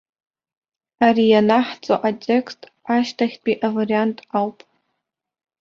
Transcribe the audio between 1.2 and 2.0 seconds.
ианаҳҵо